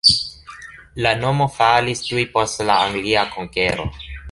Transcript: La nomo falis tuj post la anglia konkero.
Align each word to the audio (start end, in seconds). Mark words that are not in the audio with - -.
La 1.05 1.11
nomo 1.19 1.47
falis 1.59 2.03
tuj 2.07 2.25
post 2.39 2.65
la 2.71 2.79
anglia 2.87 3.29
konkero. 3.37 3.89